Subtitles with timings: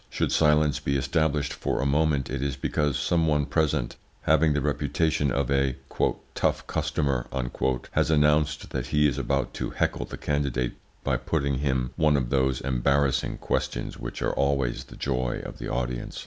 [0.09, 4.59] Should silence be established for a moment it is because some one present, having the
[4.59, 5.75] reputation of a
[6.33, 7.27] "tough customer,"
[7.91, 12.31] has announced that he is about to heckle the candidate by putting him one of
[12.31, 16.19] those embarrassing questions which are always the joy of the audience.